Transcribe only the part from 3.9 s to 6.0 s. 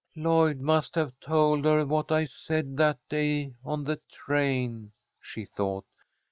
train," she thought.